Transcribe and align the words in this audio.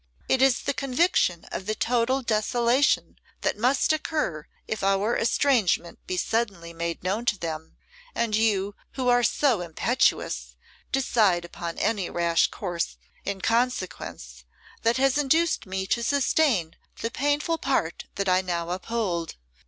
It 0.27 0.41
is 0.41 0.61
the 0.61 0.73
conviction 0.73 1.45
of 1.51 1.67
the 1.67 1.75
total 1.75 2.23
desolation 2.23 3.19
that 3.41 3.55
must 3.55 3.93
occur 3.93 4.47
if 4.67 4.81
our 4.81 5.15
estrangement 5.15 5.99
be 6.07 6.17
suddenly 6.17 6.73
made 6.73 7.03
known 7.03 7.23
to 7.25 7.37
them, 7.37 7.75
and 8.15 8.35
you, 8.35 8.73
who 8.93 9.09
are 9.09 9.21
so 9.21 9.61
impetuous, 9.61 10.55
decide 10.91 11.45
upon 11.45 11.77
any 11.77 12.09
rash 12.09 12.47
course, 12.47 12.97
in 13.25 13.41
consequence, 13.41 14.43
that 14.81 14.97
has 14.97 15.19
induced 15.19 15.67
me 15.67 15.85
to 15.85 16.01
sustain 16.01 16.75
the 17.01 17.11
painful 17.11 17.59
part 17.59 18.05
that 18.15 18.27
I 18.27 18.41
now 18.41 18.71
uphold. 18.71 19.35